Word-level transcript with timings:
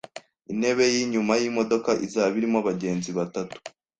Intebe 0.51 0.83
yinyuma 0.95 1.33
yimodoka 1.41 1.91
izaba 2.05 2.33
irimo 2.39 2.57
abagenzi 2.63 3.09
batatu 3.17 3.55